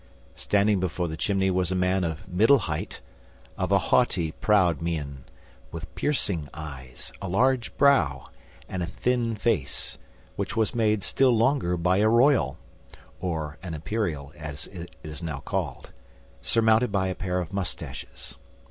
Standing 0.33 0.79
before 0.79 1.07
the 1.07 1.15
chimney 1.15 1.51
was 1.51 1.71
a 1.71 1.75
man 1.75 2.03
of 2.03 2.27
middle 2.27 2.57
height, 2.57 3.01
of 3.55 3.71
a 3.71 3.77
haughty, 3.77 4.31
proud 4.31 4.81
mien; 4.81 5.25
with 5.71 5.93
piercing 5.93 6.49
eyes, 6.55 7.13
a 7.21 7.27
large 7.27 7.77
brow, 7.77 8.29
and 8.67 8.81
a 8.81 8.87
thin 8.87 9.35
face, 9.35 9.99
which 10.37 10.57
was 10.57 10.73
made 10.73 11.03
still 11.03 11.37
longer 11.37 11.77
by 11.77 11.97
a 11.97 12.09
royal 12.09 12.57
(or 13.19 13.59
imperial, 13.61 14.33
as 14.35 14.65
it 14.71 14.95
is 15.03 15.21
now 15.21 15.37
called), 15.41 15.91
surmounted 16.41 16.91
by 16.91 17.05
a 17.05 17.13
pair 17.13 17.39
of 17.39 17.53
mustaches. 17.53 18.37